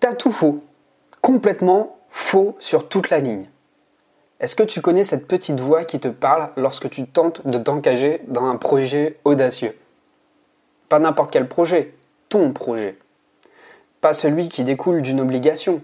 T'as 0.00 0.12
tout 0.12 0.30
faux. 0.30 0.62
Complètement 1.22 1.98
faux 2.08 2.54
sur 2.60 2.88
toute 2.88 3.10
la 3.10 3.18
ligne. 3.18 3.48
Est-ce 4.38 4.54
que 4.54 4.62
tu 4.62 4.80
connais 4.80 5.02
cette 5.02 5.26
petite 5.26 5.58
voix 5.58 5.82
qui 5.82 5.98
te 5.98 6.06
parle 6.06 6.50
lorsque 6.56 6.88
tu 6.88 7.04
tentes 7.04 7.44
de 7.48 7.58
t'engager 7.58 8.22
dans 8.28 8.44
un 8.44 8.54
projet 8.54 9.18
audacieux? 9.24 9.76
Pas 10.88 11.00
n'importe 11.00 11.32
quel 11.32 11.48
projet, 11.48 11.94
ton 12.28 12.52
projet. 12.52 12.96
Pas 14.00 14.14
celui 14.14 14.48
qui 14.48 14.62
découle 14.62 15.02
d'une 15.02 15.20
obligation, 15.20 15.82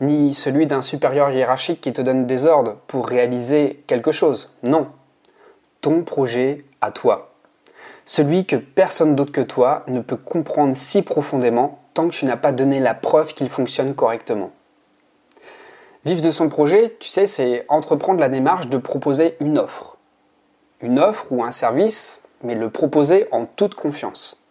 ni 0.00 0.34
celui 0.34 0.68
d'un 0.68 0.80
supérieur 0.80 1.30
hiérarchique 1.30 1.80
qui 1.80 1.92
te 1.92 2.00
donne 2.00 2.28
des 2.28 2.46
ordres 2.46 2.76
pour 2.86 3.08
réaliser 3.08 3.82
quelque 3.88 4.12
chose. 4.12 4.54
Non. 4.62 4.86
Ton 5.80 6.04
projet 6.04 6.64
à 6.80 6.92
toi. 6.92 7.34
Celui 8.04 8.46
que 8.46 8.54
personne 8.54 9.16
d'autre 9.16 9.32
que 9.32 9.40
toi 9.40 9.82
ne 9.88 10.00
peut 10.00 10.16
comprendre 10.16 10.76
si 10.76 11.02
profondément 11.02 11.80
tant 11.98 12.08
que 12.08 12.14
tu 12.14 12.26
n'as 12.26 12.36
pas 12.36 12.52
donné 12.52 12.78
la 12.78 12.94
preuve 12.94 13.34
qu'il 13.34 13.48
fonctionne 13.48 13.92
correctement. 13.92 14.52
Vivre 16.04 16.22
de 16.22 16.30
son 16.30 16.48
projet, 16.48 16.94
tu 17.00 17.08
sais, 17.08 17.26
c'est 17.26 17.64
entreprendre 17.68 18.20
la 18.20 18.28
démarche 18.28 18.68
de 18.68 18.78
proposer 18.78 19.36
une 19.40 19.58
offre. 19.58 19.96
Une 20.80 21.00
offre 21.00 21.32
ou 21.32 21.42
un 21.42 21.50
service, 21.50 22.22
mais 22.44 22.54
le 22.54 22.70
proposer 22.70 23.26
en 23.32 23.46
toute 23.46 23.74
confiance. 23.74 24.46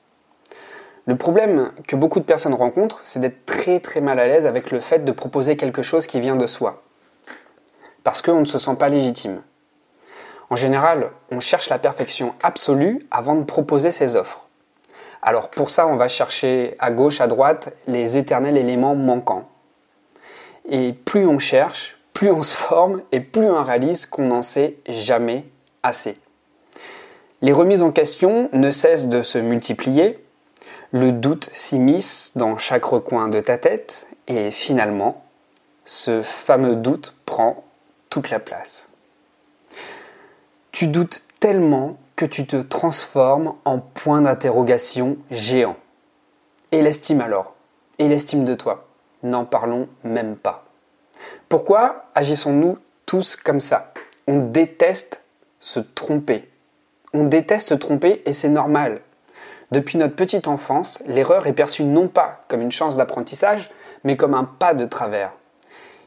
Le 1.05 1.15
problème 1.15 1.71
que 1.88 1.95
beaucoup 1.95 2.19
de 2.19 2.25
personnes 2.25 2.53
rencontrent, 2.53 2.99
c'est 3.03 3.21
d'être 3.21 3.45
très 3.45 3.79
très 3.79 4.02
mal 4.02 4.19
à 4.19 4.27
l'aise 4.27 4.45
avec 4.45 4.69
le 4.71 4.81
fait 4.81 5.05
de 5.05 5.11
proposer 5.13 5.55
quelque 5.55 5.81
chose 5.81 6.05
qui 6.05 6.19
vient 6.19 6.35
de 6.35 6.47
soi. 6.47 6.83
Parce 8.03 8.21
qu'on 8.21 8.41
ne 8.41 8.45
se 8.45 8.59
sent 8.59 8.75
pas 8.75 8.89
légitime. 8.89 9.41
En 10.49 10.57
général, 10.57 11.11
on 11.31 11.39
cherche 11.39 11.69
la 11.69 11.79
perfection 11.79 12.35
absolue 12.43 13.07
avant 13.09 13.35
de 13.35 13.45
proposer 13.45 13.93
ses 13.93 14.17
offres. 14.17 14.46
Alors 15.21 15.49
pour 15.49 15.70
ça, 15.70 15.88
on 15.88 15.95
va 15.95 16.07
chercher 16.07 16.76
à 16.80 16.91
gauche, 16.91 17.21
à 17.21 17.27
droite 17.27 17.73
les 17.88 18.17
éternels 18.17 18.58
éléments 18.58 18.95
manquants. 18.95 19.49
Et 20.70 20.94
plus 20.94 21.25
on 21.25 21.39
cherche, 21.39 21.98
plus 22.13 22.31
on 22.31 22.44
se 22.44 22.55
forme 22.55 23.02
et 23.11 23.19
plus 23.19 23.50
on 23.50 23.61
réalise 23.64 24.06
qu'on 24.06 24.28
n'en 24.28 24.41
sait 24.41 24.75
jamais 24.88 25.45
assez. 25.83 26.17
Les 27.41 27.53
remises 27.53 27.83
en 27.83 27.91
question 27.91 28.50
ne 28.53 28.72
cessent 28.72 29.08
de 29.08 29.22
se 29.22 29.38
multiplier, 29.38 30.19
le 30.91 31.11
doute 31.11 31.50
s'immisce 31.53 32.31
dans 32.36 32.58
chaque 32.58 32.86
recoin 32.86 33.28
de 33.28 33.39
ta 33.39 33.58
tête 33.58 34.08
et 34.28 34.52
finalement, 34.52 35.23
ce 35.86 36.22
fameux 36.22 36.75
doute 36.75 37.13
prend 37.25 37.63
toute 38.09 38.30
la 38.30 38.39
place. 38.39 38.89
Tu 40.72 40.88
doutes 40.88 41.23
tellement 41.39 41.97
que 42.17 42.25
tu 42.25 42.47
te 42.47 42.57
transformes 42.57 43.53
en 43.63 43.77
point 43.77 44.23
d'interrogation 44.23 45.17
géant. 45.29 45.77
Et 46.71 46.81
l'estime 46.81 47.21
alors 47.21 47.55
Et 47.99 48.09
l'estime 48.09 48.43
de 48.43 48.55
toi 48.55 48.87
N'en 49.23 49.45
parlons 49.45 49.87
même 50.03 50.35
pas. 50.35 50.65
Pourquoi 51.47 52.05
agissons-nous 52.15 52.79
tous 53.05 53.35
comme 53.35 53.59
ça? 53.59 53.93
On 54.27 54.39
déteste 54.39 55.21
se 55.59 55.79
tromper. 55.79 56.49
On 57.13 57.23
déteste 57.23 57.69
se 57.69 57.73
tromper 57.75 58.23
et 58.25 58.33
c'est 58.33 58.49
normal. 58.49 59.01
Depuis 59.71 59.97
notre 59.97 60.15
petite 60.15 60.47
enfance, 60.47 61.03
l'erreur 61.05 61.45
est 61.45 61.53
perçue 61.53 61.83
non 61.83 62.07
pas 62.07 62.41
comme 62.47 62.61
une 62.61 62.71
chance 62.71 62.97
d'apprentissage, 62.97 63.69
mais 64.03 64.17
comme 64.17 64.33
un 64.33 64.43
pas 64.43 64.73
de 64.73 64.85
travers. 64.85 65.33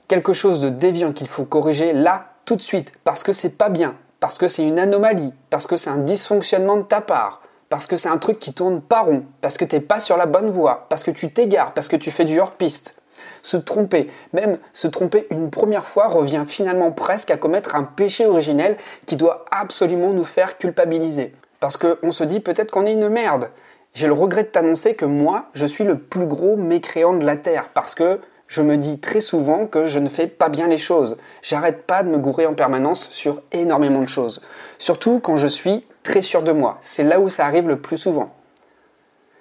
Quelque 0.08 0.32
chose 0.32 0.60
de 0.60 0.70
déviant 0.70 1.12
qu'il 1.12 1.28
faut 1.28 1.44
corriger 1.44 1.92
là, 1.92 2.32
tout 2.46 2.56
de 2.56 2.62
suite, 2.62 2.94
parce 3.04 3.22
que 3.22 3.32
c'est 3.32 3.56
pas 3.56 3.68
bien, 3.68 3.94
parce 4.20 4.38
que 4.38 4.48
c'est 4.48 4.64
une 4.64 4.78
anomalie, 4.78 5.32
parce 5.48 5.66
que 5.66 5.76
c'est 5.76 5.90
un 5.90 5.98
dysfonctionnement 5.98 6.76
de 6.76 6.82
ta 6.82 7.00
part, 7.00 7.40
parce 7.70 7.86
que 7.86 7.96
c'est 7.96 8.08
un 8.08 8.18
truc 8.18 8.38
qui 8.38 8.52
tourne 8.52 8.80
pas 8.80 9.00
rond, 9.00 9.24
parce 9.40 9.56
que 9.56 9.64
t'es 9.64 9.80
pas 9.80 9.98
sur 9.98 10.16
la 10.16 10.26
bonne 10.26 10.50
voie, 10.50 10.86
parce 10.90 11.02
que 11.02 11.10
tu 11.10 11.32
t'égares, 11.32 11.72
parce 11.72 11.88
que 11.88 11.96
tu 11.96 12.10
fais 12.10 12.24
du 12.24 12.38
hors-piste. 12.38 12.96
Se 13.42 13.56
tromper, 13.56 14.10
même 14.32 14.58
se 14.72 14.88
tromper 14.88 15.26
une 15.30 15.50
première 15.50 15.86
fois, 15.86 16.08
revient 16.08 16.44
finalement 16.46 16.90
presque 16.92 17.30
à 17.30 17.36
commettre 17.36 17.74
un 17.74 17.84
péché 17.84 18.26
originel 18.26 18.76
qui 19.06 19.16
doit 19.16 19.44
absolument 19.50 20.10
nous 20.10 20.24
faire 20.24 20.58
culpabiliser. 20.58 21.34
Parce 21.58 21.76
qu'on 21.76 22.12
se 22.12 22.24
dit 22.24 22.40
peut-être 22.40 22.70
qu'on 22.70 22.86
est 22.86 22.92
une 22.92 23.08
merde. 23.08 23.50
J'ai 23.94 24.06
le 24.06 24.12
regret 24.12 24.44
de 24.44 24.48
t'annoncer 24.48 24.94
que 24.94 25.04
moi, 25.04 25.46
je 25.52 25.66
suis 25.66 25.84
le 25.84 25.98
plus 25.98 26.26
gros 26.26 26.56
mécréant 26.56 27.14
de 27.14 27.24
la 27.24 27.36
Terre, 27.36 27.70
parce 27.74 27.94
que 27.94 28.20
je 28.50 28.62
me 28.62 28.76
dis 28.76 28.98
très 28.98 29.20
souvent 29.20 29.68
que 29.68 29.84
je 29.84 30.00
ne 30.00 30.08
fais 30.08 30.26
pas 30.26 30.48
bien 30.48 30.66
les 30.66 30.76
choses. 30.76 31.18
J'arrête 31.40 31.84
pas 31.84 32.02
de 32.02 32.08
me 32.08 32.18
gourer 32.18 32.46
en 32.46 32.54
permanence 32.54 33.08
sur 33.12 33.42
énormément 33.52 34.02
de 34.02 34.08
choses. 34.08 34.42
Surtout 34.76 35.20
quand 35.20 35.36
je 35.36 35.46
suis 35.46 35.86
très 36.02 36.20
sûr 36.20 36.42
de 36.42 36.50
moi. 36.50 36.76
C'est 36.80 37.04
là 37.04 37.20
où 37.20 37.28
ça 37.28 37.46
arrive 37.46 37.68
le 37.68 37.80
plus 37.80 37.96
souvent. 37.96 38.34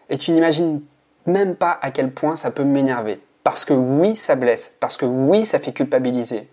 Et 0.09 0.19
tu 0.19 0.29
n'imagines 0.31 0.81
même 1.25 1.55
pas 1.55 1.79
à 1.81 1.89
quel 1.89 2.11
point 2.11 2.35
ça 2.35 2.51
peut 2.51 2.63
m'énerver. 2.63 3.19
Parce 3.43 3.65
que 3.65 3.73
oui, 3.73 4.15
ça 4.15 4.35
blesse. 4.35 4.75
Parce 4.79 4.95
que 4.95 5.07
oui, 5.07 5.43
ça 5.43 5.57
fait 5.57 5.73
culpabiliser. 5.73 6.47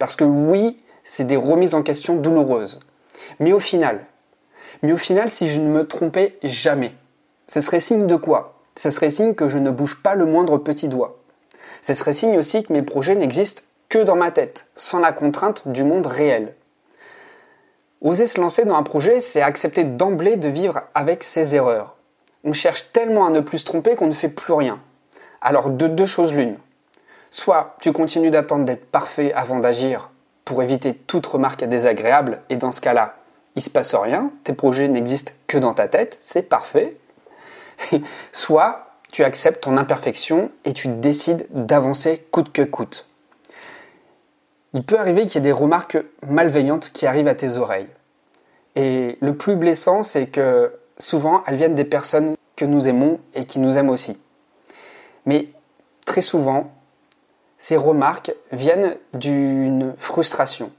Parce 0.00 0.16
que 0.16 0.24
oui, 0.24 0.82
c'est 1.04 1.24
des 1.24 1.36
remises 1.36 1.74
en 1.74 1.84
question 1.84 2.16
douloureuses. 2.16 2.80
Mais 3.38 3.52
au 3.52 3.60
final, 3.60 4.04
mais 4.82 4.92
au 4.92 4.98
final, 4.98 5.30
si 5.30 5.46
je 5.46 5.60
ne 5.60 5.68
me 5.68 5.86
trompais 5.86 6.36
jamais, 6.42 6.94
ce 7.46 7.60
serait 7.60 7.78
signe 7.78 8.08
de 8.08 8.16
quoi? 8.16 8.58
Ce 8.74 8.90
serait 8.90 9.10
signe 9.10 9.34
que 9.34 9.48
je 9.48 9.58
ne 9.58 9.70
bouge 9.70 10.02
pas 10.02 10.16
le 10.16 10.24
moindre 10.24 10.58
petit 10.58 10.88
doigt. 10.88 11.20
Ce 11.86 11.94
serait 11.94 12.14
signe 12.14 12.36
aussi 12.36 12.64
que 12.64 12.72
mes 12.72 12.82
projets 12.82 13.14
n'existent 13.14 13.62
que 13.88 14.00
dans 14.00 14.16
ma 14.16 14.32
tête, 14.32 14.66
sans 14.74 14.98
la 14.98 15.12
contrainte 15.12 15.68
du 15.68 15.84
monde 15.84 16.08
réel. 16.08 16.52
Oser 18.00 18.26
se 18.26 18.40
lancer 18.40 18.64
dans 18.64 18.74
un 18.74 18.82
projet, 18.82 19.20
c'est 19.20 19.40
accepter 19.40 19.84
d'emblée 19.84 20.34
de 20.34 20.48
vivre 20.48 20.82
avec 20.96 21.22
ses 21.22 21.54
erreurs. 21.54 21.94
On 22.42 22.52
cherche 22.52 22.90
tellement 22.90 23.24
à 23.24 23.30
ne 23.30 23.38
plus 23.38 23.58
se 23.58 23.64
tromper 23.66 23.94
qu'on 23.94 24.08
ne 24.08 24.12
fait 24.12 24.28
plus 24.28 24.52
rien. 24.52 24.80
Alors 25.40 25.70
de 25.70 25.86
deux 25.86 26.06
choses 26.06 26.34
l'une. 26.34 26.58
Soit 27.30 27.76
tu 27.80 27.92
continues 27.92 28.30
d'attendre 28.30 28.64
d'être 28.64 28.90
parfait 28.90 29.32
avant 29.32 29.60
d'agir 29.60 30.10
pour 30.44 30.64
éviter 30.64 30.92
toute 30.92 31.26
remarque 31.26 31.62
désagréable, 31.62 32.42
et 32.48 32.56
dans 32.56 32.72
ce 32.72 32.80
cas-là, 32.80 33.14
il 33.54 33.62
se 33.62 33.70
passe 33.70 33.94
rien, 33.94 34.32
tes 34.42 34.54
projets 34.54 34.88
n'existent 34.88 35.34
que 35.46 35.56
dans 35.56 35.72
ta 35.72 35.86
tête, 35.86 36.18
c'est 36.20 36.42
parfait. 36.42 36.96
Soit 38.32 38.85
tu 39.12 39.24
acceptes 39.24 39.62
ton 39.62 39.76
imperfection 39.76 40.50
et 40.64 40.72
tu 40.72 40.88
décides 40.88 41.46
d'avancer 41.50 42.26
coûte 42.30 42.52
que 42.52 42.62
coûte. 42.62 43.06
Il 44.74 44.84
peut 44.84 44.98
arriver 44.98 45.24
qu'il 45.26 45.36
y 45.36 45.38
ait 45.38 45.40
des 45.40 45.52
remarques 45.52 45.98
malveillantes 46.26 46.90
qui 46.92 47.06
arrivent 47.06 47.28
à 47.28 47.34
tes 47.34 47.56
oreilles. 47.56 47.88
Et 48.74 49.16
le 49.20 49.36
plus 49.36 49.56
blessant, 49.56 50.02
c'est 50.02 50.26
que 50.26 50.72
souvent, 50.98 51.42
elles 51.46 51.56
viennent 51.56 51.74
des 51.74 51.84
personnes 51.84 52.36
que 52.56 52.64
nous 52.64 52.88
aimons 52.88 53.20
et 53.34 53.44
qui 53.46 53.58
nous 53.58 53.78
aiment 53.78 53.88
aussi. 53.88 54.18
Mais 55.24 55.48
très 56.04 56.20
souvent, 56.20 56.72
ces 57.58 57.76
remarques 57.76 58.32
viennent 58.52 58.96
d'une 59.14 59.94
frustration. 59.96 60.70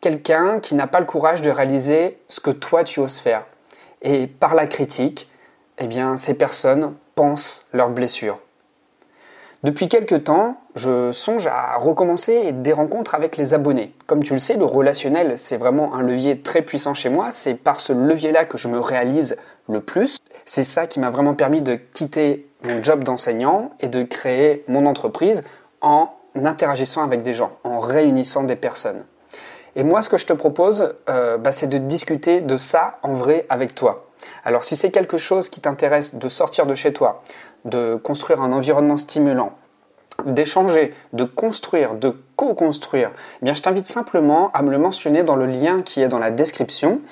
Quelqu'un 0.00 0.60
qui 0.60 0.74
n'a 0.74 0.86
pas 0.86 1.00
le 1.00 1.06
courage 1.06 1.42
de 1.42 1.50
réaliser 1.50 2.18
ce 2.28 2.40
que 2.40 2.50
toi 2.50 2.84
tu 2.84 3.00
oses 3.00 3.18
faire. 3.18 3.46
Et 4.02 4.26
par 4.26 4.54
la 4.54 4.66
critique, 4.66 5.28
eh 5.78 5.86
bien, 5.86 6.16
ces 6.16 6.34
personnes 6.34 6.94
pensent 7.14 7.64
leurs 7.72 7.90
blessures. 7.90 8.40
Depuis 9.64 9.88
quelques 9.88 10.24
temps, 10.24 10.60
je 10.76 11.10
songe 11.10 11.48
à 11.48 11.76
recommencer 11.78 12.52
des 12.52 12.72
rencontres 12.72 13.16
avec 13.16 13.36
les 13.36 13.54
abonnés. 13.54 13.92
Comme 14.06 14.22
tu 14.22 14.32
le 14.32 14.38
sais, 14.38 14.54
le 14.54 14.64
relationnel, 14.64 15.36
c'est 15.36 15.56
vraiment 15.56 15.96
un 15.96 16.02
levier 16.02 16.40
très 16.42 16.62
puissant 16.62 16.94
chez 16.94 17.08
moi. 17.08 17.32
C'est 17.32 17.54
par 17.54 17.80
ce 17.80 17.92
levier-là 17.92 18.44
que 18.44 18.56
je 18.56 18.68
me 18.68 18.78
réalise 18.78 19.36
le 19.68 19.80
plus. 19.80 20.18
C'est 20.44 20.62
ça 20.62 20.86
qui 20.86 21.00
m'a 21.00 21.10
vraiment 21.10 21.34
permis 21.34 21.60
de 21.60 21.74
quitter 21.74 22.48
mon 22.62 22.84
job 22.84 23.02
d'enseignant 23.02 23.72
et 23.80 23.88
de 23.88 24.04
créer 24.04 24.64
mon 24.68 24.86
entreprise 24.86 25.42
en 25.80 26.10
interagissant 26.36 27.02
avec 27.02 27.22
des 27.22 27.32
gens, 27.32 27.50
en 27.64 27.80
réunissant 27.80 28.44
des 28.44 28.56
personnes. 28.56 29.04
Et 29.74 29.82
moi, 29.82 30.02
ce 30.02 30.08
que 30.08 30.18
je 30.18 30.26
te 30.26 30.32
propose, 30.32 30.94
euh, 31.10 31.36
bah, 31.36 31.50
c'est 31.50 31.66
de 31.66 31.78
discuter 31.78 32.40
de 32.40 32.56
ça 32.56 32.98
en 33.02 33.14
vrai 33.14 33.44
avec 33.48 33.74
toi. 33.74 34.07
Alors 34.48 34.64
si 34.64 34.76
c'est 34.76 34.90
quelque 34.90 35.18
chose 35.18 35.50
qui 35.50 35.60
t'intéresse 35.60 36.14
de 36.14 36.26
sortir 36.30 36.64
de 36.64 36.74
chez 36.74 36.94
toi, 36.94 37.22
de 37.66 37.96
construire 37.96 38.40
un 38.40 38.50
environnement 38.50 38.96
stimulant, 38.96 39.52
d'échanger, 40.24 40.94
de 41.12 41.24
construire, 41.24 41.96
de 41.96 42.16
co-construire, 42.34 43.10
eh 43.42 43.44
bien 43.44 43.52
je 43.52 43.60
t'invite 43.60 43.86
simplement 43.86 44.50
à 44.54 44.62
me 44.62 44.70
le 44.70 44.78
mentionner 44.78 45.22
dans 45.22 45.36
le 45.36 45.44
lien 45.44 45.82
qui 45.82 46.00
est 46.00 46.08
dans 46.08 46.18
la 46.18 46.30
description. 46.30 47.02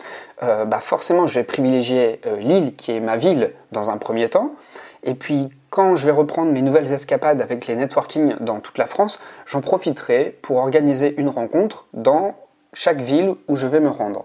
Euh, 0.42 0.64
bah 0.64 0.78
forcément, 0.78 1.26
je 1.26 1.38
vais 1.38 1.44
privilégier 1.44 2.22
euh, 2.24 2.36
Lille, 2.36 2.74
qui 2.74 2.92
est 2.92 3.00
ma 3.00 3.18
ville, 3.18 3.52
dans 3.70 3.90
un 3.90 3.98
premier 3.98 4.30
temps. 4.30 4.52
Et 5.02 5.12
puis, 5.12 5.50
quand 5.68 5.94
je 5.94 6.06
vais 6.06 6.12
reprendre 6.12 6.52
mes 6.52 6.62
nouvelles 6.62 6.94
escapades 6.94 7.42
avec 7.42 7.66
les 7.66 7.74
networking 7.74 8.36
dans 8.40 8.60
toute 8.60 8.78
la 8.78 8.86
France, 8.86 9.20
j'en 9.44 9.60
profiterai 9.60 10.38
pour 10.40 10.56
organiser 10.56 11.14
une 11.20 11.28
rencontre 11.28 11.84
dans 11.92 12.34
chaque 12.72 13.02
ville 13.02 13.34
où 13.46 13.56
je 13.56 13.66
vais 13.66 13.80
me 13.80 13.90
rendre. 13.90 14.24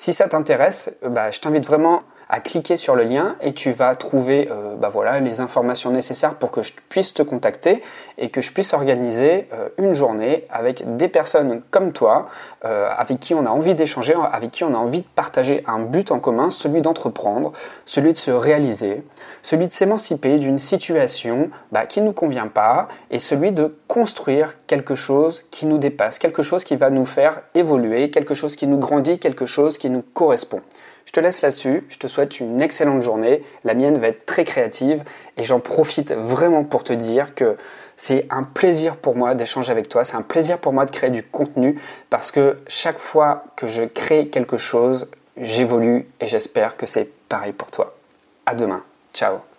Si 0.00 0.14
ça 0.14 0.28
t'intéresse, 0.28 0.90
euh, 1.04 1.10
bah, 1.10 1.30
je 1.30 1.40
t'invite 1.40 1.66
vraiment 1.66 2.04
à 2.30 2.38
cliquer 2.38 2.76
sur 2.76 2.94
le 2.94 3.02
lien 3.02 3.34
et 3.40 3.52
tu 3.52 3.72
vas 3.72 3.96
trouver 3.96 4.48
euh, 4.50 4.76
bah 4.76 4.88
voilà, 4.88 5.18
les 5.18 5.40
informations 5.40 5.90
nécessaires 5.90 6.36
pour 6.36 6.52
que 6.52 6.62
je 6.62 6.72
puisse 6.88 7.12
te 7.12 7.22
contacter 7.22 7.82
et 8.18 8.30
que 8.30 8.40
je 8.40 8.52
puisse 8.52 8.72
organiser 8.72 9.48
euh, 9.52 9.68
une 9.78 9.94
journée 9.94 10.46
avec 10.48 10.96
des 10.96 11.08
personnes 11.08 11.60
comme 11.72 11.92
toi, 11.92 12.28
euh, 12.64 12.88
avec 12.96 13.18
qui 13.18 13.34
on 13.34 13.44
a 13.46 13.50
envie 13.50 13.74
d'échanger, 13.74 14.14
avec 14.30 14.52
qui 14.52 14.62
on 14.62 14.72
a 14.74 14.78
envie 14.78 15.00
de 15.00 15.06
partager 15.12 15.64
un 15.66 15.80
but 15.80 16.12
en 16.12 16.20
commun, 16.20 16.50
celui 16.50 16.82
d'entreprendre, 16.82 17.52
celui 17.84 18.12
de 18.12 18.18
se 18.18 18.30
réaliser, 18.30 19.02
celui 19.42 19.66
de 19.66 19.72
s'émanciper 19.72 20.38
d'une 20.38 20.58
situation 20.58 21.50
bah, 21.72 21.86
qui 21.86 22.00
ne 22.00 22.06
nous 22.06 22.12
convient 22.12 22.46
pas 22.46 22.86
et 23.10 23.18
celui 23.18 23.50
de 23.50 23.76
construire 23.88 24.64
quelque 24.68 24.94
chose 24.94 25.46
qui 25.50 25.66
nous 25.66 25.78
dépasse, 25.78 26.20
quelque 26.20 26.42
chose 26.42 26.62
qui 26.62 26.76
va 26.76 26.90
nous 26.90 27.06
faire 27.06 27.42
évoluer, 27.54 28.10
quelque 28.10 28.34
chose 28.34 28.54
qui 28.54 28.68
nous 28.68 28.78
grandit, 28.78 29.18
quelque 29.18 29.46
chose 29.46 29.78
qui 29.78 29.90
nous 29.90 30.02
correspond. 30.14 30.60
Je 31.06 31.12
te 31.12 31.20
laisse 31.20 31.42
là-dessus, 31.42 31.84
je 31.88 31.98
te 31.98 32.06
souhaite 32.06 32.40
une 32.40 32.60
excellente 32.60 33.02
journée, 33.02 33.42
la 33.64 33.74
mienne 33.74 33.98
va 33.98 34.08
être 34.08 34.26
très 34.26 34.44
créative 34.44 35.02
et 35.36 35.42
j'en 35.42 35.60
profite 35.60 36.12
vraiment 36.12 36.64
pour 36.64 36.84
te 36.84 36.92
dire 36.92 37.34
que 37.34 37.56
c'est 37.96 38.26
un 38.30 38.44
plaisir 38.44 38.96
pour 38.96 39.14
moi 39.14 39.34
d'échanger 39.34 39.72
avec 39.72 39.88
toi, 39.88 40.04
c'est 40.04 40.16
un 40.16 40.22
plaisir 40.22 40.58
pour 40.58 40.72
moi 40.72 40.86
de 40.86 40.90
créer 40.90 41.10
du 41.10 41.22
contenu 41.22 41.78
parce 42.08 42.32
que 42.32 42.58
chaque 42.66 42.98
fois 42.98 43.44
que 43.56 43.68
je 43.68 43.82
crée 43.82 44.28
quelque 44.28 44.56
chose, 44.56 45.08
j'évolue 45.36 46.08
et 46.20 46.26
j'espère 46.26 46.76
que 46.76 46.86
c'est 46.86 47.10
pareil 47.28 47.52
pour 47.52 47.70
toi. 47.70 47.94
À 48.46 48.54
demain. 48.54 48.82
Ciao 49.12 49.49